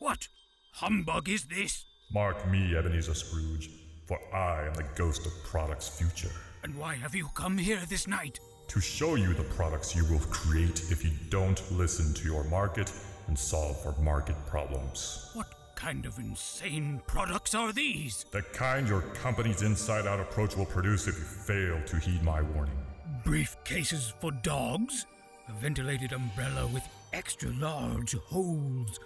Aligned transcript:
What 0.00 0.28
humbug 0.72 1.28
is 1.28 1.44
this? 1.44 1.84
Mark 2.10 2.50
me, 2.50 2.74
Ebenezer 2.74 3.12
Scrooge, 3.12 3.68
for 4.06 4.18
I 4.34 4.66
am 4.66 4.72
the 4.72 4.86
ghost 4.96 5.26
of 5.26 5.32
Product's 5.44 5.90
future. 5.90 6.32
And 6.62 6.74
why 6.78 6.94
have 6.94 7.14
you 7.14 7.28
come 7.34 7.58
here 7.58 7.82
this 7.86 8.08
night? 8.08 8.40
To 8.68 8.80
show 8.80 9.16
you 9.16 9.34
the 9.34 9.42
products 9.42 9.94
you 9.94 10.06
will 10.06 10.20
create 10.30 10.90
if 10.90 11.04
you 11.04 11.10
don't 11.28 11.60
listen 11.70 12.14
to 12.14 12.24
your 12.24 12.44
market 12.44 12.90
and 13.26 13.38
solve 13.38 13.78
for 13.82 13.92
market 14.00 14.36
problems. 14.46 15.30
What 15.34 15.52
kind 15.74 16.06
of 16.06 16.18
insane 16.18 17.02
products 17.06 17.54
are 17.54 17.70
these? 17.70 18.24
The 18.30 18.40
kind 18.40 18.88
your 18.88 19.02
company's 19.02 19.60
inside 19.60 20.06
out 20.06 20.18
approach 20.18 20.56
will 20.56 20.64
produce 20.64 21.08
if 21.08 21.18
you 21.18 21.24
fail 21.24 21.78
to 21.84 21.96
heed 21.98 22.22
my 22.22 22.40
warning. 22.40 22.78
Briefcases 23.22 24.14
for 24.18 24.32
dogs? 24.32 25.04
A 25.50 25.52
ventilated 25.60 26.12
umbrella 26.12 26.66
with 26.68 26.88
extra 27.12 27.50
large 27.50 28.14
holes? 28.14 28.98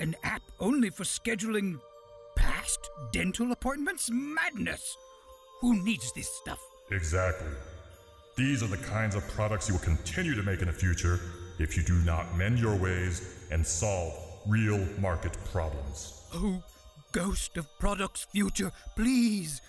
An 0.00 0.16
app 0.24 0.42
only 0.60 0.90
for 0.90 1.04
scheduling 1.04 1.80
past 2.36 2.90
dental 3.12 3.52
appointments? 3.52 4.10
Madness! 4.10 4.96
Who 5.60 5.82
needs 5.82 6.12
this 6.12 6.28
stuff? 6.28 6.58
Exactly. 6.90 7.52
These 8.36 8.62
are 8.62 8.68
the 8.68 8.76
kinds 8.78 9.14
of 9.14 9.26
products 9.28 9.68
you 9.68 9.74
will 9.74 9.82
continue 9.82 10.34
to 10.34 10.42
make 10.42 10.60
in 10.60 10.66
the 10.66 10.72
future 10.72 11.20
if 11.58 11.76
you 11.76 11.84
do 11.84 11.94
not 12.04 12.36
mend 12.36 12.58
your 12.58 12.76
ways 12.76 13.46
and 13.52 13.64
solve 13.64 14.12
real 14.46 14.84
market 14.98 15.36
problems. 15.52 16.22
Oh, 16.34 16.62
ghost 17.12 17.56
of 17.56 17.66
products 17.78 18.26
future, 18.32 18.72
please 18.96 19.62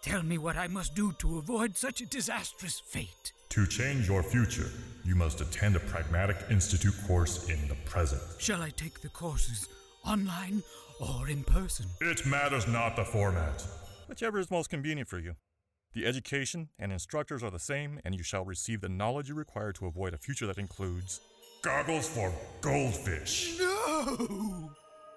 tell 0.00 0.22
me 0.22 0.38
what 0.38 0.56
I 0.56 0.68
must 0.68 0.94
do 0.94 1.12
to 1.18 1.38
avoid 1.38 1.76
such 1.76 2.00
a 2.00 2.06
disastrous 2.06 2.80
fate. 2.80 3.32
To 3.50 3.66
change 3.66 4.06
your 4.08 4.22
future, 4.22 4.70
you 5.04 5.14
must 5.14 5.40
attend 5.40 5.74
a 5.74 5.80
Pragmatic 5.80 6.36
Institute 6.50 6.94
course 7.06 7.48
in 7.48 7.66
the 7.68 7.74
present. 7.86 8.20
Shall 8.38 8.60
I 8.60 8.70
take 8.70 9.00
the 9.00 9.08
courses 9.08 9.68
online 10.06 10.62
or 11.00 11.28
in 11.28 11.44
person? 11.44 11.86
It 12.00 12.26
matters 12.26 12.68
not 12.68 12.94
the 12.94 13.04
format. 13.04 13.64
Whichever 14.06 14.38
is 14.38 14.50
most 14.50 14.68
convenient 14.68 15.08
for 15.08 15.18
you. 15.18 15.36
The 15.94 16.04
education 16.04 16.68
and 16.78 16.92
instructors 16.92 17.42
are 17.42 17.50
the 17.50 17.58
same, 17.58 18.00
and 18.04 18.14
you 18.14 18.22
shall 18.22 18.44
receive 18.44 18.82
the 18.82 18.88
knowledge 18.88 19.30
you 19.30 19.34
require 19.34 19.72
to 19.72 19.86
avoid 19.86 20.12
a 20.12 20.18
future 20.18 20.46
that 20.46 20.58
includes 20.58 21.20
Goggles 21.62 22.08
for 22.08 22.32
goldfish. 22.60 23.58
No! 23.58 24.70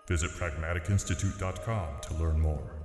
Visit 0.07 0.31
pragmaticinstitute.com 0.31 1.87
to 2.01 2.13
learn 2.15 2.39
more. 2.39 2.80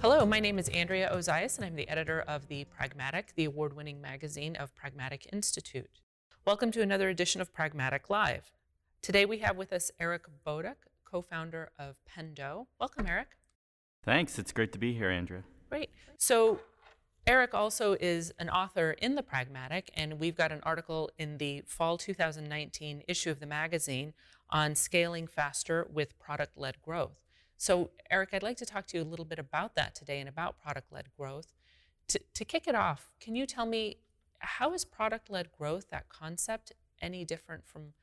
Hello, 0.00 0.24
my 0.24 0.38
name 0.38 0.60
is 0.60 0.68
Andrea 0.68 1.10
Ozias, 1.12 1.56
and 1.56 1.64
I'm 1.64 1.74
the 1.74 1.88
editor 1.88 2.20
of 2.28 2.46
The 2.46 2.64
Pragmatic, 2.66 3.32
the 3.34 3.46
award 3.46 3.74
winning 3.74 4.00
magazine 4.00 4.54
of 4.54 4.72
Pragmatic 4.76 5.26
Institute. 5.32 6.02
Welcome 6.46 6.70
to 6.70 6.82
another 6.82 7.08
edition 7.08 7.40
of 7.40 7.52
Pragmatic 7.52 8.08
Live. 8.08 8.52
Today 9.02 9.26
we 9.26 9.38
have 9.38 9.56
with 9.56 9.72
us 9.72 9.90
Eric 9.98 10.26
Boduch, 10.46 10.76
co 11.04 11.20
founder 11.20 11.70
of 11.80 11.96
Pendo. 12.08 12.68
Welcome, 12.78 13.08
Eric. 13.08 13.26
Thanks. 14.04 14.38
It's 14.38 14.52
great 14.52 14.70
to 14.70 14.78
be 14.78 14.94
here, 14.94 15.10
Andrea. 15.10 15.42
Great. 15.68 15.90
So, 16.16 16.60
Eric 17.26 17.52
also 17.52 17.96
is 17.98 18.32
an 18.38 18.48
author 18.48 18.92
in 18.92 19.16
The 19.16 19.24
Pragmatic, 19.24 19.90
and 19.94 20.20
we've 20.20 20.36
got 20.36 20.52
an 20.52 20.60
article 20.62 21.10
in 21.18 21.38
the 21.38 21.64
fall 21.66 21.98
2019 21.98 23.02
issue 23.08 23.30
of 23.30 23.40
the 23.40 23.46
magazine 23.46 24.14
on 24.48 24.76
scaling 24.76 25.26
faster 25.26 25.88
with 25.92 26.16
product 26.20 26.56
led 26.56 26.80
growth. 26.82 27.27
So, 27.58 27.90
Eric, 28.08 28.30
I'd 28.32 28.44
like 28.44 28.56
to 28.58 28.66
talk 28.66 28.86
to 28.86 28.96
you 28.96 29.02
a 29.02 29.04
little 29.04 29.24
bit 29.24 29.40
about 29.40 29.74
that 29.74 29.94
today 29.94 30.20
and 30.20 30.28
about 30.28 30.60
product 30.62 30.92
led 30.92 31.06
growth. 31.16 31.52
To, 32.06 32.20
to 32.34 32.44
kick 32.44 32.68
it 32.68 32.76
off, 32.76 33.10
can 33.20 33.34
you 33.34 33.46
tell 33.46 33.66
me 33.66 33.98
how 34.38 34.72
is 34.72 34.84
product 34.84 35.28
led 35.28 35.50
growth, 35.50 35.90
that 35.90 36.08
concept, 36.08 36.72
any 37.02 37.24
different 37.24 37.66
from 37.66 37.94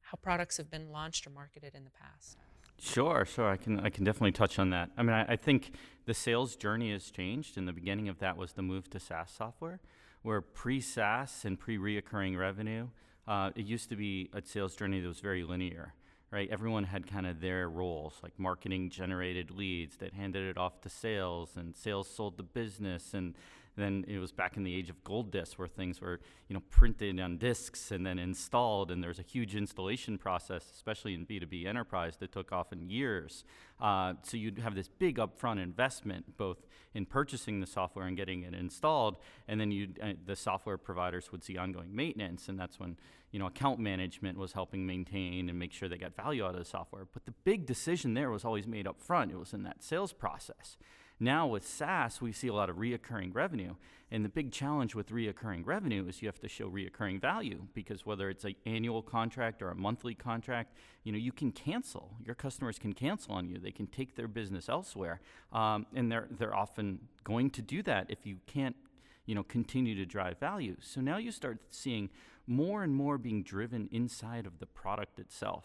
how 0.00 0.16
products 0.16 0.56
have 0.56 0.70
been 0.70 0.90
launched 0.90 1.26
or 1.26 1.30
marketed 1.30 1.74
in 1.74 1.84
the 1.84 1.90
past? 1.90 2.38
Sure, 2.78 3.26
sure. 3.26 3.48
I 3.48 3.56
can 3.56 3.80
I 3.80 3.90
can 3.90 4.04
definitely 4.04 4.32
touch 4.32 4.58
on 4.58 4.70
that. 4.70 4.90
I 4.96 5.02
mean, 5.02 5.12
I, 5.12 5.32
I 5.32 5.36
think 5.36 5.72
the 6.06 6.14
sales 6.14 6.56
journey 6.56 6.92
has 6.92 7.10
changed, 7.10 7.58
and 7.58 7.68
the 7.68 7.72
beginning 7.72 8.08
of 8.08 8.18
that 8.20 8.36
was 8.36 8.52
the 8.52 8.62
move 8.62 8.88
to 8.90 9.00
SaaS 9.00 9.30
software, 9.30 9.80
where 10.22 10.40
pre-SaaS 10.40 11.44
and 11.44 11.58
pre-reoccurring 11.58 12.38
revenue, 12.38 12.88
uh, 13.28 13.50
it 13.54 13.66
used 13.66 13.90
to 13.90 13.96
be 13.96 14.30
a 14.32 14.42
sales 14.44 14.74
journey 14.74 15.00
that 15.00 15.08
was 15.08 15.20
very 15.20 15.42
linear, 15.42 15.94
right? 16.36 16.50
Everyone 16.50 16.84
had 16.84 17.06
kind 17.06 17.26
of 17.26 17.40
their 17.40 17.66
roles, 17.66 18.12
like 18.22 18.38
marketing 18.38 18.90
generated 18.90 19.50
leads 19.50 19.96
that 19.96 20.12
handed 20.12 20.46
it 20.50 20.58
off 20.58 20.82
to 20.82 20.90
sales, 20.90 21.56
and 21.56 21.74
sales 21.74 22.10
sold 22.10 22.36
the 22.36 22.42
business, 22.42 23.14
and 23.14 23.34
then 23.76 24.04
it 24.08 24.18
was 24.18 24.32
back 24.32 24.56
in 24.56 24.64
the 24.64 24.74
age 24.74 24.88
of 24.88 25.02
gold 25.04 25.30
discs 25.30 25.58
where 25.58 25.68
things 25.68 26.00
were, 26.00 26.20
you 26.48 26.54
know, 26.54 26.62
printed 26.70 27.20
on 27.20 27.36
discs 27.36 27.90
and 27.90 28.06
then 28.06 28.18
installed, 28.18 28.90
and 28.90 29.02
there's 29.02 29.18
a 29.18 29.22
huge 29.22 29.54
installation 29.54 30.16
process, 30.16 30.64
especially 30.74 31.14
in 31.14 31.26
B2B 31.26 31.66
enterprise, 31.66 32.16
that 32.18 32.32
took 32.32 32.52
often 32.52 32.88
years. 32.88 33.44
Uh, 33.78 34.14
so 34.22 34.36
you'd 34.36 34.58
have 34.58 34.74
this 34.74 34.88
big 34.88 35.18
upfront 35.18 35.62
investment, 35.62 36.36
both 36.38 36.66
in 36.94 37.04
purchasing 37.04 37.60
the 37.60 37.66
software 37.66 38.06
and 38.06 38.16
getting 38.16 38.42
it 38.42 38.54
installed, 38.54 39.18
and 39.46 39.60
then 39.60 39.70
you 39.70 39.88
uh, 40.02 40.12
the 40.24 40.34
software 40.34 40.78
providers 40.78 41.30
would 41.30 41.44
see 41.44 41.58
ongoing 41.58 41.94
maintenance, 41.94 42.48
and 42.48 42.58
that's 42.58 42.80
when 42.80 42.96
you 43.32 43.38
know 43.38 43.46
account 43.46 43.78
management 43.78 44.38
was 44.38 44.52
helping 44.52 44.86
maintain 44.86 45.50
and 45.50 45.58
make 45.58 45.72
sure 45.72 45.88
they 45.88 45.98
got 45.98 46.16
value 46.16 46.44
out 46.44 46.54
of 46.54 46.58
the 46.58 46.64
software. 46.64 47.06
But 47.12 47.26
the 47.26 47.34
big 47.44 47.66
decision 47.66 48.14
there 48.14 48.30
was 48.30 48.46
always 48.46 48.66
made 48.66 48.86
up 48.86 48.98
front. 48.98 49.30
It 49.30 49.38
was 49.38 49.52
in 49.52 49.62
that 49.64 49.82
sales 49.82 50.14
process. 50.14 50.78
Now 51.18 51.46
with 51.46 51.66
SaaS, 51.66 52.20
we 52.20 52.32
see 52.32 52.48
a 52.48 52.52
lot 52.52 52.68
of 52.68 52.76
reoccurring 52.76 53.34
revenue. 53.34 53.74
And 54.10 54.24
the 54.24 54.28
big 54.28 54.52
challenge 54.52 54.94
with 54.94 55.10
reoccurring 55.10 55.66
revenue 55.66 56.06
is 56.06 56.22
you 56.22 56.28
have 56.28 56.40
to 56.40 56.48
show 56.48 56.68
reoccurring 56.68 57.20
value 57.20 57.66
because 57.74 58.06
whether 58.06 58.30
it's 58.30 58.44
an 58.44 58.54
annual 58.66 59.02
contract 59.02 59.62
or 59.62 59.70
a 59.70 59.74
monthly 59.74 60.14
contract, 60.14 60.74
you 61.02 61.10
know, 61.10 61.18
you 61.18 61.32
can 61.32 61.50
cancel. 61.50 62.12
Your 62.24 62.34
customers 62.34 62.78
can 62.78 62.92
cancel 62.92 63.34
on 63.34 63.48
you. 63.48 63.58
They 63.58 63.72
can 63.72 63.86
take 63.86 64.14
their 64.14 64.28
business 64.28 64.68
elsewhere. 64.68 65.20
Um, 65.52 65.86
and 65.94 66.12
they're, 66.12 66.28
they're 66.30 66.54
often 66.54 67.00
going 67.24 67.50
to 67.50 67.62
do 67.62 67.82
that 67.82 68.06
if 68.10 68.24
you 68.24 68.36
can't 68.46 68.76
you 69.24 69.34
know, 69.34 69.42
continue 69.42 69.94
to 69.96 70.06
drive 70.06 70.38
value. 70.38 70.76
So 70.80 71.00
now 71.00 71.16
you 71.16 71.32
start 71.32 71.58
seeing 71.70 72.10
more 72.46 72.84
and 72.84 72.94
more 72.94 73.18
being 73.18 73.42
driven 73.42 73.88
inside 73.90 74.46
of 74.46 74.60
the 74.60 74.66
product 74.66 75.18
itself. 75.18 75.64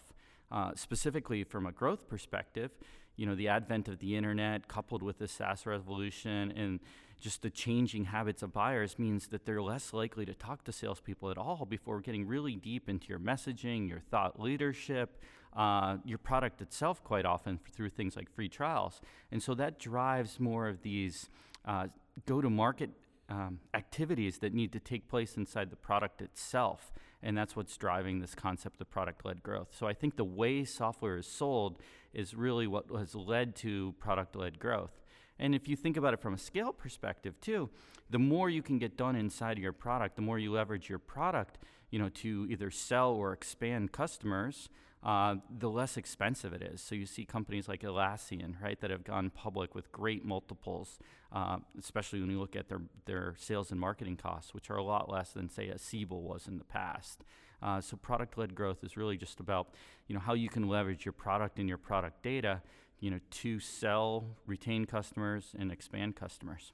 Uh, 0.51 0.71
specifically 0.75 1.45
from 1.45 1.65
a 1.65 1.71
growth 1.71 2.09
perspective, 2.09 2.71
you 3.15 3.25
know, 3.25 3.35
the 3.35 3.47
advent 3.47 3.87
of 3.87 3.99
the 3.99 4.15
internet 4.15 4.67
coupled 4.67 5.03
with 5.03 5.19
the 5.19 5.27
SaaS 5.27 5.65
revolution 5.65 6.51
and 6.51 6.79
just 7.19 7.43
the 7.43 7.49
changing 7.49 8.05
habits 8.05 8.41
of 8.41 8.51
buyers 8.51 8.97
means 8.97 9.27
that 9.27 9.45
they're 9.45 9.61
less 9.61 9.93
likely 9.93 10.25
to 10.25 10.33
talk 10.33 10.63
to 10.63 10.71
salespeople 10.71 11.29
at 11.29 11.37
all 11.37 11.65
before 11.69 12.01
getting 12.01 12.25
really 12.25 12.55
deep 12.55 12.89
into 12.89 13.07
your 13.09 13.19
messaging, 13.19 13.87
your 13.87 13.99
thought 13.99 14.39
leadership, 14.39 15.21
uh, 15.55 15.97
your 16.03 16.17
product 16.17 16.61
itself, 16.61 17.03
quite 17.03 17.25
often 17.25 17.59
through 17.71 17.89
things 17.89 18.15
like 18.15 18.29
free 18.33 18.49
trials. 18.49 19.01
And 19.31 19.41
so 19.41 19.53
that 19.55 19.77
drives 19.77 20.39
more 20.39 20.67
of 20.67 20.81
these 20.81 21.29
uh, 21.65 21.87
go 22.25 22.41
to 22.41 22.49
market 22.49 22.89
um, 23.29 23.59
activities 23.73 24.39
that 24.39 24.53
need 24.53 24.73
to 24.73 24.79
take 24.79 25.07
place 25.07 25.37
inside 25.37 25.69
the 25.69 25.75
product 25.75 26.21
itself. 26.21 26.91
And 27.23 27.37
that's 27.37 27.55
what's 27.55 27.77
driving 27.77 28.19
this 28.19 28.33
concept 28.33 28.81
of 28.81 28.89
product 28.89 29.25
led 29.25 29.43
growth. 29.43 29.69
So 29.71 29.87
I 29.87 29.93
think 29.93 30.15
the 30.15 30.23
way 30.23 30.63
software 30.63 31.17
is 31.17 31.27
sold 31.27 31.79
is 32.13 32.33
really 32.33 32.67
what 32.67 32.85
has 32.97 33.13
led 33.15 33.55
to 33.57 33.93
product 33.99 34.35
led 34.35 34.59
growth. 34.59 35.01
And 35.39 35.55
if 35.55 35.67
you 35.67 35.75
think 35.75 35.97
about 35.97 36.13
it 36.13 36.21
from 36.21 36.33
a 36.33 36.37
scale 36.37 36.71
perspective 36.71 37.39
too, 37.41 37.69
the 38.09 38.19
more 38.19 38.49
you 38.49 38.61
can 38.61 38.77
get 38.77 38.97
done 38.97 39.15
inside 39.15 39.57
of 39.57 39.63
your 39.63 39.73
product, 39.73 40.15
the 40.15 40.21
more 40.21 40.37
you 40.37 40.51
leverage 40.51 40.89
your 40.89 40.99
product, 40.99 41.57
you 41.89 41.99
know, 41.99 42.09
to 42.09 42.47
either 42.49 42.69
sell 42.69 43.11
or 43.11 43.33
expand 43.33 43.91
customers, 43.91 44.69
uh, 45.03 45.35
the 45.49 45.69
less 45.69 45.97
expensive 45.97 46.53
it 46.53 46.61
is. 46.61 46.81
So 46.81 46.93
you 46.93 47.05
see 47.05 47.25
companies 47.25 47.67
like 47.67 47.81
Atlassian, 47.81 48.61
right, 48.61 48.79
that 48.81 48.91
have 48.91 49.03
gone 49.03 49.31
public 49.31 49.73
with 49.73 49.91
great 49.91 50.23
multiples, 50.23 50.99
uh, 51.31 51.57
especially 51.79 52.19
when 52.19 52.29
you 52.29 52.39
look 52.39 52.55
at 52.55 52.67
their, 52.67 52.81
their 53.05 53.35
sales 53.37 53.71
and 53.71 53.79
marketing 53.79 54.17
costs, 54.17 54.53
which 54.53 54.69
are 54.69 54.77
a 54.77 54.83
lot 54.83 55.09
less 55.09 55.31
than, 55.31 55.49
say, 55.49 55.69
a 55.69 55.77
Siebel 55.77 56.21
was 56.21 56.47
in 56.47 56.57
the 56.57 56.63
past. 56.63 57.23
Uh, 57.61 57.79
so 57.79 57.95
product-led 57.95 58.55
growth 58.55 58.83
is 58.83 58.97
really 58.97 59.17
just 59.17 59.39
about 59.39 59.69
you 60.07 60.15
know 60.15 60.19
how 60.21 60.33
you 60.33 60.49
can 60.49 60.67
leverage 60.67 61.05
your 61.05 61.11
product 61.13 61.59
and 61.59 61.69
your 61.69 61.77
product 61.77 62.23
data 62.23 62.61
you 62.99 63.11
know 63.11 63.19
to 63.29 63.59
sell, 63.59 64.25
retain 64.45 64.85
customers, 64.85 65.53
and 65.57 65.71
expand 65.71 66.15
customers. 66.15 66.71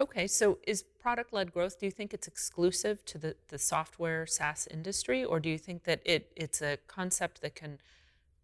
Okay, 0.00 0.26
so 0.26 0.58
is 0.66 0.82
product-led 0.82 1.52
growth? 1.52 1.78
Do 1.78 1.86
you 1.86 1.92
think 1.92 2.14
it's 2.14 2.26
exclusive 2.26 3.04
to 3.04 3.18
the, 3.18 3.36
the 3.48 3.58
software 3.58 4.26
SaaS 4.26 4.66
industry, 4.70 5.24
or 5.24 5.38
do 5.38 5.50
you 5.50 5.58
think 5.58 5.84
that 5.84 6.00
it 6.04 6.32
it's 6.34 6.62
a 6.62 6.78
concept 6.88 7.42
that 7.42 7.54
can 7.54 7.78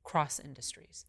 cross 0.04 0.38
industries? 0.38 1.06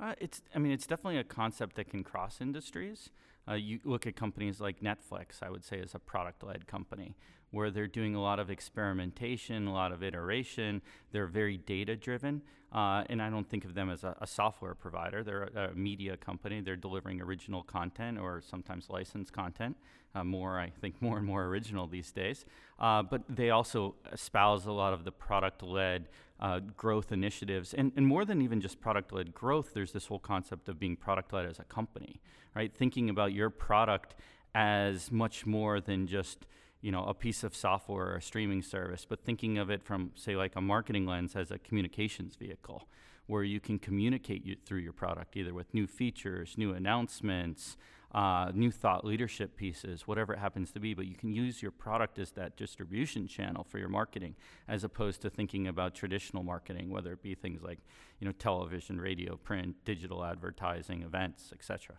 Uh, 0.00 0.14
it's 0.20 0.42
I 0.54 0.58
mean 0.58 0.72
it's 0.72 0.86
definitely 0.86 1.18
a 1.18 1.24
concept 1.24 1.76
that 1.76 1.90
can 1.90 2.04
cross 2.04 2.40
industries. 2.40 3.10
Uh, 3.48 3.54
you 3.54 3.80
look 3.84 4.06
at 4.06 4.16
companies 4.16 4.60
like 4.60 4.80
Netflix, 4.80 5.42
I 5.42 5.50
would 5.50 5.64
say, 5.64 5.78
is 5.78 5.94
a 5.94 5.98
product 5.98 6.42
led 6.42 6.66
company 6.66 7.14
where 7.50 7.70
they're 7.70 7.86
doing 7.86 8.14
a 8.14 8.20
lot 8.20 8.38
of 8.38 8.50
experimentation, 8.50 9.66
a 9.66 9.72
lot 9.72 9.92
of 9.92 10.02
iteration. 10.02 10.82
They're 11.12 11.26
very 11.26 11.56
data 11.56 11.96
driven. 11.96 12.42
Uh, 12.70 13.02
and 13.08 13.22
I 13.22 13.30
don't 13.30 13.48
think 13.48 13.64
of 13.64 13.72
them 13.72 13.88
as 13.88 14.04
a, 14.04 14.14
a 14.20 14.26
software 14.26 14.74
provider. 14.74 15.24
They're 15.24 15.44
a, 15.54 15.70
a, 15.70 15.74
media 15.74 16.18
company. 16.18 16.60
They're 16.60 16.76
delivering 16.76 17.22
original 17.22 17.62
content 17.62 18.18
or 18.18 18.42
sometimes 18.42 18.90
licensed 18.90 19.32
content. 19.32 19.76
Uh, 20.14 20.24
more, 20.24 20.58
I 20.58 20.72
think, 20.80 21.00
more 21.00 21.16
and 21.16 21.26
more 21.26 21.44
original 21.44 21.86
these 21.86 22.12
days. 22.12 22.44
Uh, 22.78 23.02
but 23.02 23.22
they 23.28 23.50
also 23.50 23.94
espouse 24.12 24.66
a 24.66 24.72
lot 24.72 24.92
of 24.92 25.04
the 25.04 25.12
product 25.12 25.62
led 25.62 26.08
uh, 26.40 26.60
growth 26.76 27.10
initiatives. 27.10 27.74
And, 27.74 27.92
and 27.96 28.06
more 28.06 28.24
than 28.24 28.42
even 28.42 28.60
just 28.60 28.80
product 28.80 29.12
led 29.12 29.34
growth, 29.34 29.72
there's 29.74 29.92
this 29.92 30.06
whole 30.06 30.18
concept 30.18 30.68
of 30.68 30.78
being 30.78 30.96
product 30.96 31.32
led 31.32 31.46
as 31.46 31.58
a 31.58 31.64
company, 31.64 32.20
right? 32.54 32.72
Thinking 32.74 33.10
about 33.10 33.32
your 33.38 33.50
product 33.50 34.14
as 34.54 35.10
much 35.10 35.46
more 35.46 35.80
than 35.80 36.06
just 36.06 36.46
you 36.80 36.92
know 36.92 37.04
a 37.04 37.14
piece 37.14 37.42
of 37.42 37.54
software 37.54 38.08
or 38.08 38.16
a 38.16 38.22
streaming 38.22 38.62
service 38.62 39.06
but 39.08 39.24
thinking 39.24 39.58
of 39.58 39.70
it 39.70 39.82
from 39.82 40.10
say 40.14 40.36
like 40.36 40.54
a 40.56 40.60
marketing 40.60 41.06
lens 41.06 41.34
as 41.34 41.50
a 41.50 41.58
communications 41.58 42.36
vehicle 42.36 42.88
where 43.26 43.42
you 43.42 43.60
can 43.60 43.78
communicate 43.78 44.44
you 44.44 44.56
through 44.64 44.78
your 44.78 44.92
product 44.92 45.36
either 45.36 45.54
with 45.54 45.72
new 45.74 45.86
features 45.86 46.54
new 46.56 46.72
announcements 46.72 47.76
uh, 48.12 48.50
new 48.54 48.70
thought 48.70 49.04
leadership 49.04 49.54
pieces 49.56 50.06
whatever 50.06 50.32
it 50.32 50.38
happens 50.38 50.70
to 50.70 50.80
be 50.80 50.94
but 50.94 51.06
you 51.06 51.14
can 51.14 51.32
use 51.32 51.60
your 51.60 51.70
product 51.70 52.18
as 52.18 52.30
that 52.32 52.56
distribution 52.56 53.28
channel 53.28 53.64
for 53.64 53.78
your 53.78 53.88
marketing 53.88 54.34
as 54.66 54.82
opposed 54.82 55.20
to 55.20 55.28
thinking 55.28 55.66
about 55.66 55.94
traditional 55.94 56.42
marketing 56.42 56.90
whether 56.90 57.12
it 57.12 57.22
be 57.22 57.34
things 57.34 57.62
like 57.62 57.80
you 58.18 58.26
know 58.26 58.32
television 58.32 58.98
radio 59.00 59.36
print 59.36 59.76
digital 59.84 60.24
advertising 60.24 61.02
events 61.02 61.50
etc 61.52 61.96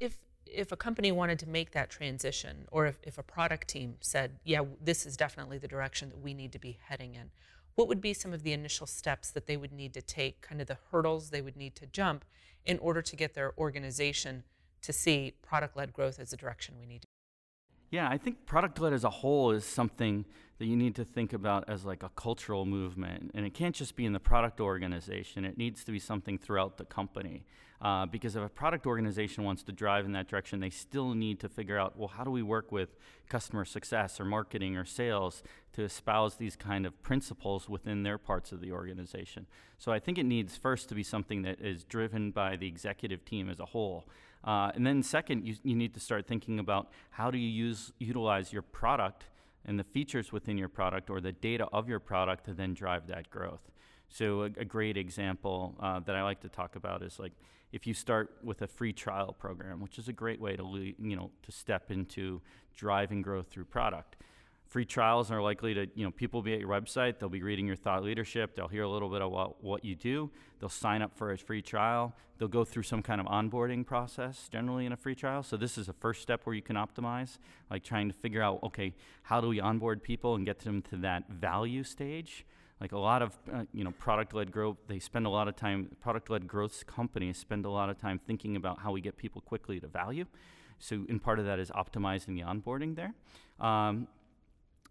if 0.00 0.18
if 0.46 0.72
a 0.72 0.76
company 0.76 1.12
wanted 1.12 1.38
to 1.38 1.48
make 1.48 1.70
that 1.70 1.90
transition, 1.90 2.66
or 2.72 2.86
if, 2.86 2.98
if 3.04 3.18
a 3.18 3.22
product 3.22 3.68
team 3.68 3.94
said, 4.00 4.32
yeah, 4.42 4.62
this 4.82 5.06
is 5.06 5.16
definitely 5.16 5.58
the 5.58 5.68
direction 5.68 6.08
that 6.08 6.18
we 6.18 6.34
need 6.34 6.50
to 6.50 6.58
be 6.58 6.78
heading 6.88 7.14
in, 7.14 7.30
what 7.76 7.86
would 7.86 8.00
be 8.00 8.12
some 8.12 8.32
of 8.32 8.42
the 8.42 8.52
initial 8.52 8.86
steps 8.86 9.30
that 9.30 9.46
they 9.46 9.56
would 9.56 9.72
need 9.72 9.94
to 9.94 10.02
take, 10.02 10.40
kind 10.40 10.60
of 10.60 10.66
the 10.66 10.78
hurdles 10.90 11.30
they 11.30 11.40
would 11.40 11.56
need 11.56 11.76
to 11.76 11.86
jump 11.86 12.24
in 12.64 12.78
order 12.80 13.00
to 13.00 13.14
get 13.14 13.34
their 13.34 13.52
organization 13.58 14.42
to 14.82 14.92
see 14.92 15.34
product 15.40 15.76
led 15.76 15.92
growth 15.92 16.18
as 16.18 16.30
the 16.30 16.36
direction 16.36 16.74
we 16.80 16.86
need 16.86 17.02
to? 17.02 17.08
Yeah, 17.90 18.08
I 18.08 18.18
think 18.18 18.46
product 18.46 18.80
led 18.80 18.92
as 18.92 19.02
a 19.02 19.10
whole 19.10 19.50
is 19.50 19.64
something 19.64 20.24
that 20.58 20.66
you 20.66 20.76
need 20.76 20.94
to 20.94 21.04
think 21.04 21.32
about 21.32 21.68
as 21.68 21.84
like 21.84 22.02
a 22.02 22.10
cultural 22.10 22.64
movement. 22.64 23.32
And 23.34 23.44
it 23.44 23.54
can't 23.54 23.74
just 23.74 23.96
be 23.96 24.04
in 24.04 24.12
the 24.12 24.20
product 24.20 24.60
organization, 24.60 25.44
it 25.44 25.58
needs 25.58 25.82
to 25.84 25.92
be 25.92 25.98
something 25.98 26.38
throughout 26.38 26.76
the 26.76 26.84
company. 26.84 27.44
Uh, 27.80 28.04
because 28.04 28.36
if 28.36 28.42
a 28.42 28.48
product 28.48 28.86
organization 28.86 29.42
wants 29.42 29.62
to 29.62 29.72
drive 29.72 30.04
in 30.04 30.12
that 30.12 30.28
direction, 30.28 30.60
they 30.60 30.68
still 30.68 31.14
need 31.14 31.40
to 31.40 31.48
figure 31.48 31.78
out 31.78 31.98
well, 31.98 32.08
how 32.08 32.22
do 32.22 32.30
we 32.30 32.42
work 32.42 32.70
with 32.70 32.90
customer 33.28 33.64
success 33.64 34.20
or 34.20 34.26
marketing 34.26 34.76
or 34.76 34.84
sales 34.84 35.42
to 35.72 35.82
espouse 35.82 36.36
these 36.36 36.56
kind 36.56 36.84
of 36.84 37.02
principles 37.02 37.70
within 37.70 38.02
their 38.02 38.18
parts 38.18 38.52
of 38.52 38.60
the 38.60 38.70
organization? 38.70 39.46
So 39.78 39.92
I 39.92 39.98
think 39.98 40.18
it 40.18 40.26
needs 40.26 40.58
first 40.58 40.90
to 40.90 40.94
be 40.94 41.02
something 41.02 41.40
that 41.42 41.58
is 41.60 41.84
driven 41.84 42.32
by 42.32 42.56
the 42.56 42.68
executive 42.68 43.24
team 43.24 43.48
as 43.48 43.58
a 43.58 43.66
whole. 43.66 44.04
Uh, 44.42 44.70
and 44.74 44.86
then, 44.86 45.02
second, 45.02 45.46
you, 45.46 45.54
you 45.62 45.74
need 45.74 45.92
to 45.94 46.00
start 46.00 46.26
thinking 46.26 46.58
about 46.58 46.90
how 47.10 47.30
do 47.30 47.38
you 47.38 47.48
use 47.48 47.92
utilize 47.98 48.52
your 48.52 48.62
product 48.62 49.24
and 49.66 49.78
the 49.78 49.84
features 49.84 50.32
within 50.32 50.56
your 50.56 50.68
product 50.68 51.10
or 51.10 51.20
the 51.20 51.32
data 51.32 51.66
of 51.72 51.88
your 51.88 52.00
product 52.00 52.44
to 52.46 52.54
then 52.54 52.72
drive 52.72 53.06
that 53.06 53.28
growth. 53.30 53.70
So 54.08 54.42
a, 54.42 54.46
a 54.56 54.64
great 54.64 54.96
example 54.96 55.76
uh, 55.80 56.00
that 56.00 56.16
I 56.16 56.22
like 56.22 56.40
to 56.40 56.48
talk 56.48 56.76
about 56.76 57.02
is 57.02 57.18
like 57.18 57.32
if 57.72 57.86
you 57.86 57.94
start 57.94 58.36
with 58.42 58.62
a 58.62 58.66
free 58.66 58.92
trial 58.92 59.32
program, 59.32 59.80
which 59.80 59.98
is 59.98 60.08
a 60.08 60.12
great 60.12 60.40
way 60.40 60.56
to 60.56 60.94
you 60.98 61.16
know 61.16 61.30
to 61.42 61.52
step 61.52 61.90
into 61.90 62.40
driving 62.74 63.22
growth 63.22 63.48
through 63.48 63.66
product 63.66 64.16
free 64.70 64.84
trials 64.84 65.32
are 65.32 65.42
likely 65.42 65.74
to, 65.74 65.88
you 65.96 66.04
know, 66.04 66.12
people 66.12 66.38
will 66.38 66.44
be 66.44 66.54
at 66.54 66.60
your 66.60 66.68
website, 66.68 67.18
they'll 67.18 67.28
be 67.28 67.42
reading 67.42 67.66
your 67.66 67.74
thought 67.74 68.04
leadership, 68.04 68.54
they'll 68.54 68.68
hear 68.68 68.84
a 68.84 68.88
little 68.88 69.08
bit 69.08 69.20
about 69.20 69.62
what 69.62 69.84
you 69.84 69.96
do, 69.96 70.30
they'll 70.60 70.68
sign 70.68 71.02
up 71.02 71.16
for 71.16 71.32
a 71.32 71.36
free 71.36 71.60
trial, 71.60 72.14
they'll 72.38 72.46
go 72.46 72.64
through 72.64 72.84
some 72.84 73.02
kind 73.02 73.20
of 73.20 73.26
onboarding 73.26 73.84
process 73.84 74.48
generally 74.48 74.86
in 74.86 74.92
a 74.92 74.96
free 74.96 75.16
trial. 75.16 75.42
So 75.42 75.56
this 75.56 75.76
is 75.76 75.88
a 75.88 75.92
first 75.92 76.22
step 76.22 76.42
where 76.44 76.54
you 76.54 76.62
can 76.62 76.76
optimize, 76.76 77.38
like 77.68 77.82
trying 77.82 78.06
to 78.08 78.14
figure 78.14 78.42
out, 78.42 78.60
okay, 78.62 78.94
how 79.24 79.40
do 79.40 79.48
we 79.48 79.60
onboard 79.60 80.04
people 80.04 80.36
and 80.36 80.46
get 80.46 80.60
them 80.60 80.82
to 80.82 80.96
that 80.98 81.28
value 81.28 81.82
stage? 81.82 82.46
Like 82.80 82.92
a 82.92 82.98
lot 82.98 83.22
of, 83.22 83.36
uh, 83.52 83.64
you 83.74 83.82
know, 83.82 83.90
product-led 83.90 84.52
growth, 84.52 84.76
they 84.86 85.00
spend 85.00 85.26
a 85.26 85.30
lot 85.30 85.48
of 85.48 85.56
time, 85.56 85.90
product-led 86.00 86.46
growth 86.46 86.86
companies 86.86 87.38
spend 87.38 87.66
a 87.66 87.70
lot 87.70 87.90
of 87.90 87.98
time 87.98 88.20
thinking 88.24 88.54
about 88.54 88.78
how 88.78 88.92
we 88.92 89.00
get 89.00 89.16
people 89.16 89.40
quickly 89.40 89.80
to 89.80 89.88
value. 89.88 90.26
So, 90.78 91.04
in 91.08 91.18
part 91.18 91.38
of 91.38 91.44
that 91.44 91.58
is 91.58 91.70
optimizing 91.72 92.36
the 92.36 92.40
onboarding 92.40 92.96
there. 92.96 93.12
Um, 93.60 94.08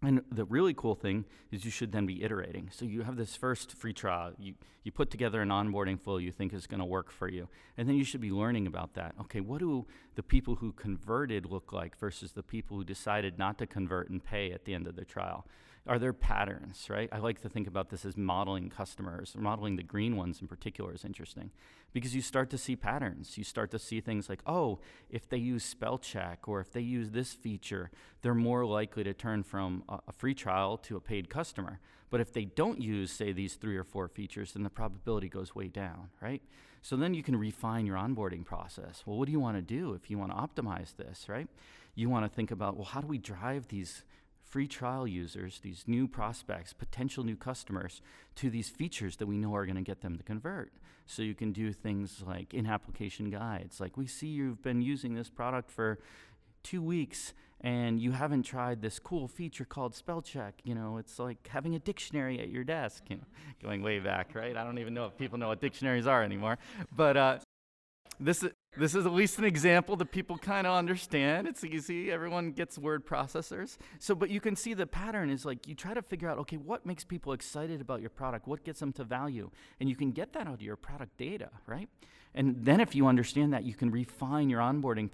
and 0.02 0.22
the 0.32 0.44
really 0.44 0.72
cool 0.72 0.94
thing 0.94 1.26
is 1.50 1.64
you 1.64 1.70
should 1.70 1.92
then 1.92 2.06
be 2.06 2.22
iterating. 2.22 2.70
So 2.72 2.86
you 2.86 3.02
have 3.02 3.16
this 3.16 3.36
first 3.36 3.72
free 3.72 3.92
trial, 3.92 4.32
you, 4.38 4.54
you 4.82 4.90
put 4.90 5.10
together 5.10 5.42
an 5.42 5.50
onboarding 5.50 6.00
flow 6.00 6.16
you 6.16 6.32
think 6.32 6.54
is 6.54 6.66
going 6.66 6.80
to 6.80 6.86
work 6.86 7.10
for 7.10 7.28
you. 7.28 7.48
And 7.76 7.86
then 7.86 7.96
you 7.96 8.04
should 8.04 8.22
be 8.22 8.30
learning 8.30 8.66
about 8.66 8.94
that. 8.94 9.14
Okay, 9.20 9.40
what 9.40 9.58
do 9.58 9.86
the 10.14 10.22
people 10.22 10.56
who 10.56 10.72
converted 10.72 11.44
look 11.44 11.72
like 11.72 11.98
versus 11.98 12.32
the 12.32 12.42
people 12.42 12.78
who 12.78 12.84
decided 12.84 13.38
not 13.38 13.58
to 13.58 13.66
convert 13.66 14.08
and 14.08 14.24
pay 14.24 14.52
at 14.52 14.64
the 14.64 14.72
end 14.72 14.86
of 14.86 14.96
the 14.96 15.04
trial? 15.04 15.46
Are 15.86 15.98
there 15.98 16.12
patterns, 16.12 16.88
right? 16.90 17.08
I 17.10 17.18
like 17.18 17.40
to 17.40 17.48
think 17.48 17.66
about 17.66 17.88
this 17.88 18.04
as 18.04 18.16
modeling 18.16 18.68
customers. 18.68 19.34
Modeling 19.36 19.76
the 19.76 19.82
green 19.82 20.16
ones 20.16 20.40
in 20.40 20.46
particular 20.46 20.94
is 20.94 21.04
interesting 21.04 21.50
because 21.92 22.14
you 22.14 22.20
start 22.20 22.50
to 22.50 22.58
see 22.58 22.76
patterns. 22.76 23.38
You 23.38 23.44
start 23.44 23.70
to 23.70 23.78
see 23.78 24.00
things 24.00 24.28
like, 24.28 24.40
oh, 24.46 24.80
if 25.08 25.28
they 25.28 25.38
use 25.38 25.64
spell 25.64 25.96
check 25.98 26.46
or 26.46 26.60
if 26.60 26.70
they 26.70 26.80
use 26.80 27.10
this 27.10 27.32
feature, 27.32 27.90
they're 28.20 28.34
more 28.34 28.66
likely 28.66 29.04
to 29.04 29.14
turn 29.14 29.42
from 29.42 29.82
a, 29.88 30.12
free 30.12 30.34
trial 30.34 30.76
to 30.76 30.96
a 30.96 31.00
paid 31.00 31.30
customer. 31.30 31.80
But 32.10 32.20
if 32.20 32.32
they 32.32 32.44
don't 32.44 32.80
use, 32.80 33.10
say, 33.10 33.32
these 33.32 33.54
three 33.54 33.76
or 33.76 33.84
four 33.84 34.08
features, 34.08 34.52
then 34.52 34.64
the 34.64 34.70
probability 34.70 35.28
goes 35.28 35.54
way 35.54 35.68
down, 35.68 36.10
right? 36.20 36.42
So 36.82 36.96
then 36.96 37.14
you 37.14 37.22
can 37.22 37.36
refine 37.36 37.86
your 37.86 37.96
onboarding 37.96 38.44
process. 38.44 39.02
Well, 39.06 39.16
what 39.16 39.26
do 39.26 39.32
you 39.32 39.40
want 39.40 39.56
to 39.56 39.62
do 39.62 39.94
if 39.94 40.10
you 40.10 40.18
want 40.18 40.32
to 40.32 40.36
optimize 40.36 40.96
this, 40.96 41.28
right? 41.28 41.48
You 41.94 42.10
want 42.10 42.24
to 42.24 42.34
think 42.34 42.50
about, 42.50 42.76
well, 42.76 42.84
how 42.84 43.00
do 43.00 43.06
we 43.06 43.18
drive 43.18 43.68
these 43.68 44.04
free 44.50 44.66
trial 44.66 45.06
users, 45.06 45.60
these 45.60 45.84
new 45.86 46.08
prospects, 46.08 46.72
potential 46.72 47.22
new 47.22 47.36
customers, 47.36 48.02
to 48.34 48.50
these 48.50 48.68
features 48.68 49.16
that 49.16 49.26
we 49.26 49.38
know 49.38 49.54
are 49.54 49.64
going 49.64 49.76
to 49.76 49.82
get 49.82 50.00
them 50.00 50.18
to 50.18 50.24
convert. 50.24 50.72
So 51.06 51.22
you 51.22 51.34
can 51.34 51.52
do 51.52 51.72
things 51.72 52.22
like 52.26 52.52
in 52.52 52.66
application 52.66 53.30
guides. 53.30 53.80
Like, 53.80 53.96
we 53.96 54.06
see 54.08 54.26
you've 54.26 54.62
been 54.62 54.82
using 54.82 55.14
this 55.14 55.30
product 55.30 55.70
for 55.70 56.00
two 56.64 56.82
weeks 56.82 57.32
and 57.60 58.00
you 58.00 58.10
haven't 58.10 58.42
tried 58.42 58.82
this 58.82 58.98
cool 58.98 59.28
feature 59.28 59.64
called 59.64 59.94
spell 59.94 60.20
check 60.20 60.54
you 60.62 60.74
know 60.74 60.98
it's 60.98 61.18
like 61.18 61.46
having 61.48 61.74
a 61.74 61.78
dictionary 61.78 62.38
at 62.38 62.50
your 62.50 62.64
desk 62.64 63.04
you 63.08 63.16
know 63.16 63.24
going 63.62 63.82
way 63.82 63.98
back 63.98 64.34
right 64.34 64.58
i 64.58 64.64
don't 64.64 64.78
even 64.78 64.92
know 64.92 65.06
if 65.06 65.16
people 65.16 65.38
know 65.38 65.48
what 65.48 65.60
dictionaries 65.60 66.06
are 66.06 66.22
anymore 66.22 66.58
but 66.94 67.16
uh, 67.16 67.38
this 68.18 68.42
is 68.42 68.50
this 68.76 68.94
is 68.94 69.04
at 69.04 69.12
least 69.12 69.38
an 69.38 69.44
example 69.44 69.96
that 69.96 70.12
people 70.12 70.38
kind 70.38 70.66
of 70.66 70.74
understand. 70.74 71.48
It's 71.48 71.64
easy. 71.64 72.12
Everyone 72.12 72.52
gets 72.52 72.78
word 72.78 73.04
processors. 73.04 73.76
So, 73.98 74.14
but 74.14 74.30
you 74.30 74.40
can 74.40 74.54
see 74.54 74.74
the 74.74 74.86
pattern 74.86 75.28
is 75.28 75.44
like 75.44 75.66
you 75.66 75.74
try 75.74 75.92
to 75.92 76.02
figure 76.02 76.28
out, 76.28 76.38
okay, 76.38 76.56
what 76.56 76.86
makes 76.86 77.04
people 77.04 77.32
excited 77.32 77.80
about 77.80 78.00
your 78.00 78.10
product? 78.10 78.46
What 78.46 78.62
gets 78.62 78.78
them 78.78 78.92
to 78.92 79.04
value? 79.04 79.50
And 79.80 79.88
you 79.88 79.96
can 79.96 80.12
get 80.12 80.32
that 80.34 80.46
out 80.46 80.54
of 80.54 80.62
your 80.62 80.76
product 80.76 81.16
data, 81.16 81.50
right? 81.66 81.88
And 82.32 82.64
then 82.64 82.80
if 82.80 82.94
you 82.94 83.08
understand 83.08 83.52
that, 83.52 83.64
you 83.64 83.74
can 83.74 83.90
refine 83.90 84.48
your 84.48 84.60
onboarding 84.60 85.10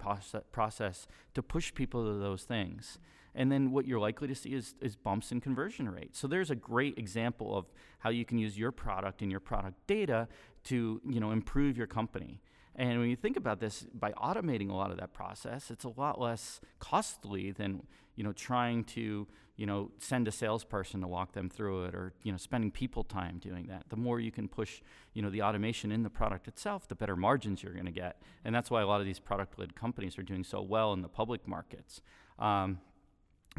process 0.51 1.07
to 1.33 1.41
push 1.41 1.73
people 1.73 2.05
to 2.05 2.13
those 2.19 2.43
things. 2.43 2.99
And 3.33 3.51
then 3.51 3.71
what 3.71 3.87
you're 3.87 3.99
likely 3.99 4.27
to 4.27 4.35
see 4.35 4.53
is, 4.53 4.75
is 4.81 4.95
bumps 4.95 5.31
in 5.31 5.41
conversion 5.41 5.89
rate. 5.89 6.15
So 6.15 6.27
there's 6.27 6.51
a 6.51 6.55
great 6.55 6.97
example 6.97 7.57
of 7.57 7.65
how 7.99 8.11
you 8.11 8.23
can 8.23 8.37
use 8.37 8.57
your 8.57 8.71
product 8.71 9.21
and 9.21 9.31
your 9.31 9.39
product 9.39 9.75
data 9.87 10.27
to, 10.65 11.01
you 11.07 11.19
know, 11.19 11.31
improve 11.31 11.77
your 11.77 11.87
company. 11.87 12.41
And 12.77 12.99
when 12.99 13.09
you 13.09 13.15
think 13.15 13.37
about 13.37 13.59
this, 13.59 13.87
by 13.93 14.11
automating 14.11 14.69
a 14.69 14.73
lot 14.73 14.91
of 14.91 14.97
that 14.97 15.11
process, 15.11 15.71
it's 15.71 15.83
a 15.83 15.89
lot 15.89 16.21
less 16.21 16.61
costly 16.79 17.51
than 17.51 17.83
you 18.15 18.23
know 18.23 18.33
trying 18.33 18.83
to 18.83 19.27
you 19.55 19.65
know 19.65 19.89
send 19.97 20.27
a 20.27 20.31
salesperson 20.31 21.01
to 21.01 21.07
walk 21.07 21.33
them 21.33 21.49
through 21.49 21.85
it, 21.85 21.95
or 21.95 22.13
you 22.21 22.31
know 22.31 22.37
spending 22.37 22.69
people 22.69 23.03
time 23.03 23.39
doing 23.39 23.65
that. 23.67 23.85
The 23.89 23.95
more 23.95 24.19
you 24.19 24.31
can 24.31 24.47
push 24.47 24.81
you 25.13 25.23
know 25.23 25.31
the 25.31 25.41
automation 25.41 25.91
in 25.91 26.03
the 26.03 26.09
product 26.09 26.47
itself, 26.47 26.87
the 26.87 26.95
better 26.95 27.15
margins 27.15 27.63
you're 27.63 27.73
going 27.73 27.85
to 27.85 27.91
get. 27.91 28.21
And 28.45 28.53
that's 28.53 28.69
why 28.69 28.83
a 28.83 28.87
lot 28.87 28.99
of 28.99 29.07
these 29.07 29.19
product-led 29.19 29.75
companies 29.75 30.19
are 30.19 30.23
doing 30.23 30.43
so 30.43 30.61
well 30.61 30.93
in 30.93 31.01
the 31.01 31.09
public 31.09 31.47
markets. 31.47 32.01
Um, 32.37 32.79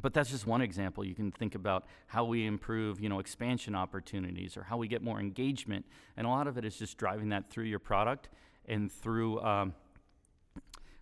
but 0.01 0.15
that's 0.15 0.31
just 0.31 0.47
one 0.47 0.63
example. 0.63 1.05
You 1.05 1.17
can 1.17 1.33
think 1.33 1.57
about 1.57 1.87
how 2.07 2.25
we 2.25 2.47
improve, 2.47 3.01
you 3.01 3.09
know, 3.09 3.19
expansion 3.19 3.75
opportunities 3.75 4.57
or 4.57 4.63
how 4.63 4.77
we 4.77 4.87
get 4.87 5.03
more 5.03 5.19
engagement. 5.19 5.85
And 6.17 6.25
a 6.25 6.31
lot 6.31 6.47
of 6.47 6.57
it 6.57 6.65
is 6.65 6.77
just 6.77 6.99
driving 6.99 7.31
that 7.31 7.51
through 7.51 7.65
your 7.65 7.81
product 7.81 8.29
and 8.69 8.93
through, 8.93 9.41
um, 9.41 9.75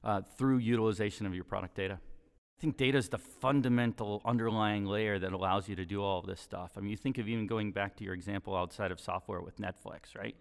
uh, 0.02 0.23
through 0.38 0.58
utilization 0.58 1.26
of 1.26 1.35
your 1.35 1.44
product 1.44 1.75
data. 1.75 1.99
I 1.99 2.61
think 2.61 2.78
data 2.78 2.96
is 2.96 3.11
the 3.11 3.18
fundamental 3.18 4.23
underlying 4.25 4.87
layer 4.87 5.18
that 5.18 5.32
allows 5.32 5.68
you 5.68 5.76
to 5.76 5.85
do 5.85 6.02
all 6.02 6.20
of 6.20 6.26
this 6.26 6.40
stuff. 6.40 6.73
I 6.76 6.80
mean, 6.80 6.90
you 6.90 6.96
think 6.96 7.18
of 7.18 7.28
even 7.28 7.46
going 7.46 7.73
back 7.73 7.96
to 7.96 8.04
your 8.04 8.14
example 8.14 8.56
outside 8.56 8.90
of 8.90 8.99
software 8.99 9.42
with 9.42 9.58
Netflix, 9.58 10.16
right? 10.16 10.35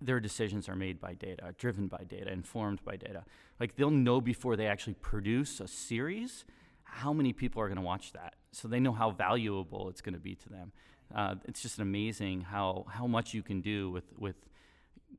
their 0.00 0.20
decisions 0.20 0.68
are 0.68 0.76
made 0.76 1.00
by 1.00 1.14
data, 1.14 1.54
driven 1.58 1.88
by 1.88 2.04
data, 2.08 2.30
informed 2.32 2.84
by 2.84 2.96
data. 2.96 3.24
Like 3.58 3.76
they'll 3.76 3.90
know 3.90 4.20
before 4.20 4.56
they 4.56 4.66
actually 4.66 4.94
produce 4.94 5.60
a 5.60 5.68
series 5.68 6.44
how 6.84 7.12
many 7.12 7.32
people 7.32 7.60
are 7.60 7.66
going 7.66 7.76
to 7.76 7.82
watch 7.82 8.12
that. 8.12 8.34
So 8.52 8.68
they 8.68 8.80
know 8.80 8.92
how 8.92 9.10
valuable 9.10 9.88
it's 9.88 10.00
going 10.00 10.14
to 10.14 10.20
be 10.20 10.34
to 10.36 10.48
them. 10.48 10.72
Uh, 11.14 11.34
it's 11.46 11.60
just 11.60 11.78
amazing 11.78 12.42
how, 12.42 12.86
how 12.88 13.06
much 13.06 13.34
you 13.34 13.42
can 13.42 13.60
do 13.60 13.90
with, 13.90 14.04
with 14.16 14.36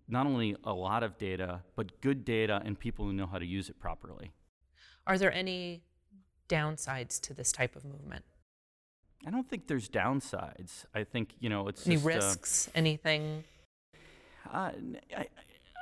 not 0.07 0.25
only 0.25 0.55
a 0.63 0.73
lot 0.73 1.03
of 1.03 1.17
data, 1.17 1.61
but 1.75 2.01
good 2.01 2.25
data 2.25 2.61
and 2.65 2.79
people 2.79 3.05
who 3.05 3.13
know 3.13 3.27
how 3.27 3.37
to 3.37 3.45
use 3.45 3.69
it 3.69 3.79
properly. 3.79 4.31
Are 5.07 5.17
there 5.17 5.31
any 5.33 5.81
downsides 6.47 7.19
to 7.21 7.33
this 7.33 7.51
type 7.51 7.75
of 7.75 7.85
movement? 7.85 8.25
I 9.25 9.31
don't 9.31 9.49
think 9.49 9.67
there's 9.67 9.89
downsides. 9.89 10.85
I 10.95 11.03
think, 11.03 11.35
you 11.39 11.49
know, 11.49 11.67
it's 11.67 11.85
Any 11.85 11.95
just, 11.95 12.05
uh, 12.05 12.09
risks? 12.09 12.69
anything? 12.73 13.43
Uh, 14.51 14.71
I, 15.15 15.27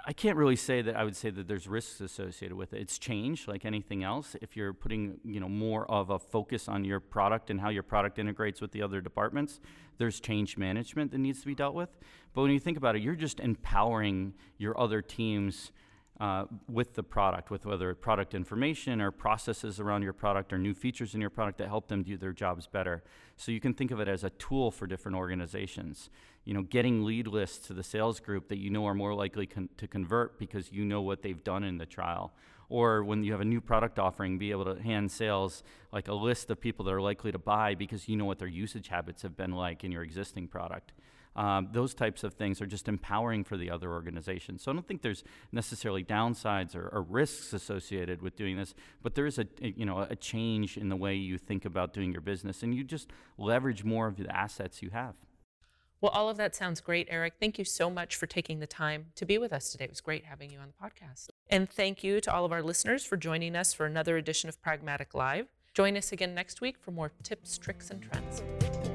I 0.09 0.13
can't 0.13 0.37
really 0.37 0.55
say 0.55 0.81
that 0.83 0.95
I 0.95 1.03
would 1.03 1.17
say 1.17 1.31
that 1.31 1.49
there's 1.49 1.67
risks 1.67 1.99
associated 1.99 2.55
with 2.55 2.71
it. 2.71 2.79
It's 2.79 2.97
change, 2.97 3.45
like 3.45 3.65
anything 3.65 4.05
else. 4.05 4.37
If 4.41 4.55
you're 4.55 4.71
putting, 4.71 5.19
you 5.25 5.41
know, 5.41 5.49
more 5.49 5.85
of 5.91 6.11
a 6.11 6.17
focus 6.17 6.69
on 6.69 6.85
your 6.85 7.01
product 7.01 7.49
and 7.49 7.59
how 7.59 7.67
your 7.67 7.83
product 7.83 8.17
integrates 8.17 8.61
with 8.61 8.71
the 8.71 8.81
other 8.81 9.01
departments, 9.01 9.59
there's 9.97 10.21
change 10.21 10.57
management 10.57 11.11
that 11.11 11.17
needs 11.17 11.41
to 11.41 11.45
be 11.45 11.55
dealt 11.55 11.75
with. 11.75 11.89
But 12.33 12.43
when 12.43 12.51
you 12.51 12.59
think 12.59 12.77
about 12.77 12.95
it, 12.95 13.01
you're 13.01 13.15
just 13.15 13.41
empowering 13.41 14.33
your 14.57 14.79
other 14.79 15.01
teams 15.01 15.73
uh, 16.19 16.45
with 16.67 16.95
the 16.95 17.03
product, 17.03 17.51
with 17.51 17.65
whether 17.65 17.93
product 17.93 18.33
information 18.33 19.01
or 19.01 19.11
processes 19.11 19.79
around 19.79 20.01
your 20.01 20.13
product 20.13 20.51
or 20.51 20.57
new 20.57 20.73
features 20.73 21.13
in 21.13 21.21
your 21.21 21.29
product 21.29 21.59
that 21.59 21.67
help 21.67 21.87
them 21.87 22.03
do 22.03 22.17
their 22.17 22.33
jobs 22.33 22.67
better. 22.67 23.03
So 23.35 23.51
you 23.51 23.59
can 23.59 23.73
think 23.73 23.91
of 23.91 23.99
it 23.99 24.07
as 24.07 24.23
a 24.23 24.31
tool 24.31 24.71
for 24.71 24.87
different 24.87 25.17
organizations. 25.17 26.09
You 26.43 26.53
know, 26.53 26.63
getting 26.63 27.03
lead 27.03 27.27
lists 27.27 27.67
to 27.67 27.73
the 27.73 27.83
sales 27.83 28.19
group 28.19 28.47
that 28.47 28.57
you 28.57 28.69
know 28.69 28.85
are 28.87 28.95
more 28.95 29.13
likely 29.13 29.45
con- 29.45 29.69
to 29.77 29.87
convert 29.87 30.39
because 30.39 30.71
you 30.71 30.85
know 30.85 31.01
what 31.01 31.21
they've 31.21 31.43
done 31.43 31.63
in 31.63 31.77
the 31.77 31.85
trial. 31.85 32.33
Or 32.69 33.03
when 33.03 33.23
you 33.23 33.31
have 33.31 33.41
a 33.41 33.45
new 33.45 33.61
product 33.61 33.97
offering, 33.97 34.37
be 34.37 34.51
able 34.51 34.65
to 34.65 34.81
hand 34.81 35.11
sales 35.11 35.63
like 35.91 36.07
a 36.07 36.13
list 36.13 36.51
of 36.51 36.59
people 36.59 36.83
that 36.85 36.93
are 36.93 37.01
likely 37.01 37.31
to 37.31 37.39
buy 37.39 37.75
because 37.75 38.09
you 38.09 38.17
know 38.17 38.25
what 38.25 38.39
their 38.39 38.47
usage 38.47 38.89
habits 38.89 39.21
have 39.21 39.37
been 39.37 39.51
like 39.51 39.83
in 39.83 39.91
your 39.91 40.03
existing 40.03 40.47
product. 40.47 40.91
Um, 41.37 41.69
those 41.71 41.93
types 41.93 42.23
of 42.23 42.33
things 42.33 42.61
are 42.61 42.65
just 42.65 42.87
empowering 42.87 43.43
for 43.43 43.57
the 43.57 43.69
other 43.69 43.91
organizations. 43.91 44.63
So 44.63 44.71
I 44.71 44.73
don't 44.73 44.87
think 44.87 45.03
there's 45.03 45.23
necessarily 45.51 46.03
downsides 46.03 46.75
or, 46.75 46.89
or 46.89 47.03
risks 47.03 47.53
associated 47.53 48.23
with 48.23 48.35
doing 48.35 48.57
this, 48.57 48.73
but 49.03 49.13
there 49.13 49.27
is 49.27 49.37
a, 49.37 49.45
a, 49.61 49.69
you 49.77 49.85
know 49.85 49.99
a 49.99 50.15
change 50.15 50.77
in 50.77 50.89
the 50.89 50.95
way 50.95 51.13
you 51.13 51.37
think 51.37 51.63
about 51.63 51.93
doing 51.93 52.11
your 52.11 52.21
business, 52.21 52.63
and 52.63 52.73
you 52.73 52.83
just 52.83 53.11
leverage 53.37 53.83
more 53.83 54.07
of 54.07 54.17
the 54.17 54.35
assets 54.35 54.81
you 54.81 54.89
have. 54.89 55.13
Well, 55.99 56.11
all 56.11 56.29
of 56.29 56.37
that 56.37 56.55
sounds 56.55 56.79
great, 56.79 57.07
Eric. 57.09 57.33
Thank 57.39 57.57
you 57.57 57.65
so 57.65 57.89
much 57.89 58.15
for 58.15 58.27
taking 58.27 58.59
the 58.59 58.67
time 58.67 59.07
to 59.15 59.25
be 59.25 59.37
with 59.37 59.51
us 59.51 59.71
today. 59.71 59.85
It 59.85 59.89
was 59.89 60.01
great 60.01 60.25
having 60.25 60.51
you 60.51 60.59
on 60.59 60.67
the 60.67 60.87
podcast. 60.87 61.29
And 61.49 61.69
thank 61.69 62.03
you 62.03 62.21
to 62.21 62.33
all 62.33 62.45
of 62.45 62.51
our 62.51 62.61
listeners 62.61 63.03
for 63.03 63.17
joining 63.17 63.55
us 63.55 63.73
for 63.73 63.85
another 63.85 64.17
edition 64.17 64.47
of 64.47 64.61
Pragmatic 64.61 65.15
Live. 65.15 65.47
Join 65.73 65.97
us 65.97 66.11
again 66.11 66.35
next 66.35 66.61
week 66.61 66.77
for 66.79 66.91
more 66.91 67.11
tips, 67.23 67.57
tricks, 67.57 67.89
and 67.89 68.01
trends. 68.01 68.86